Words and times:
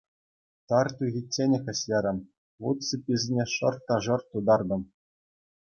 Тар 0.71 0.87
тухичченех 1.01 1.65
ӗҫлерӗм, 1.71 2.19
вут 2.67 2.79
сыпписене 2.89 3.45
шарт 3.59 3.79
та 3.91 3.95
шарт 4.09 4.25
тутартӑм. 4.33 4.83